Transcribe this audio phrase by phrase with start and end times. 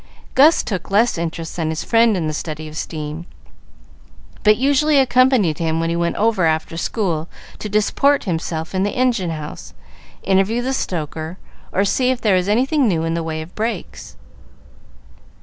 [0.33, 3.27] Gus took less interest than his friend in the study of steam,
[4.41, 8.95] but usually accompanied him when he went over after school to disport himself in the
[8.97, 9.75] engine house,
[10.23, 11.37] interview the stoker,
[11.71, 14.17] or see if there was anything new in the way of brakes.